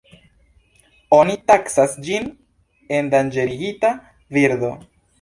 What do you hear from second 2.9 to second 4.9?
endanĝerigita birdo.